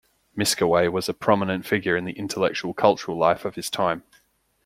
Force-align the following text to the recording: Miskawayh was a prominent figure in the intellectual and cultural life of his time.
Miskawayh 0.35 0.91
was 0.91 1.07
a 1.09 1.13
prominent 1.13 1.63
figure 1.63 1.95
in 1.95 2.05
the 2.05 2.13
intellectual 2.13 2.71
and 2.71 2.75
cultural 2.75 3.15
life 3.19 3.45
of 3.45 3.53
his 3.53 3.69
time. 3.69 4.01